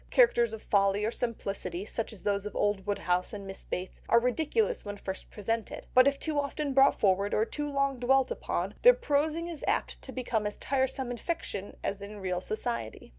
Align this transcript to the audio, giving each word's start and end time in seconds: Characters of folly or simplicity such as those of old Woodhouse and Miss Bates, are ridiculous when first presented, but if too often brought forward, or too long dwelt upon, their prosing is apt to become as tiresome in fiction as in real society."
Characters 0.09 0.51
of 0.51 0.63
folly 0.63 1.05
or 1.05 1.11
simplicity 1.11 1.85
such 1.85 2.11
as 2.11 2.23
those 2.23 2.47
of 2.47 2.55
old 2.55 2.87
Woodhouse 2.87 3.33
and 3.33 3.45
Miss 3.45 3.65
Bates, 3.65 4.01
are 4.09 4.19
ridiculous 4.19 4.83
when 4.83 4.97
first 4.97 5.29
presented, 5.29 5.85
but 5.93 6.07
if 6.07 6.17
too 6.17 6.39
often 6.39 6.73
brought 6.73 6.99
forward, 6.99 7.35
or 7.35 7.45
too 7.45 7.71
long 7.71 7.99
dwelt 7.99 8.31
upon, 8.31 8.73
their 8.81 8.95
prosing 8.95 9.47
is 9.47 9.63
apt 9.67 10.01
to 10.01 10.11
become 10.11 10.47
as 10.47 10.57
tiresome 10.57 11.11
in 11.11 11.17
fiction 11.17 11.77
as 11.83 12.01
in 12.01 12.19
real 12.19 12.41
society." 12.41 13.09